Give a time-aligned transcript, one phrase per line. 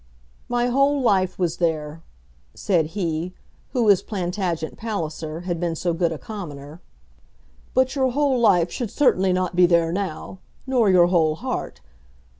[0.49, 2.01] "My whole life was there,"
[2.55, 3.35] said he
[3.69, 6.81] who, as Plantagenet Palliser, had been so good a commoner.
[7.75, 11.81] "But your whole life should certainly not be there now, nor your whole heart.